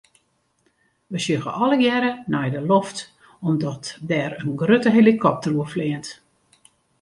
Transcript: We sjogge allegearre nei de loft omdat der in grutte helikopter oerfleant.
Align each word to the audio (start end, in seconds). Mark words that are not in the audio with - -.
We 1.11 1.17
sjogge 1.23 1.51
allegearre 1.63 2.11
nei 2.33 2.49
de 2.53 2.61
loft 2.71 2.97
omdat 3.47 3.83
der 4.09 4.31
in 4.41 4.53
grutte 4.61 4.89
helikopter 4.97 5.51
oerfleant. 5.57 6.07